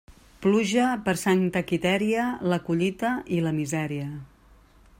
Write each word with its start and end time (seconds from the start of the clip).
Pluja 0.43 0.85
per 1.09 1.13
Santa 1.23 1.63
Quitèria, 1.71 2.25
la 2.53 2.59
collita 2.71 3.11
i 3.37 3.43
la 3.49 3.53
misèria. 3.59 4.09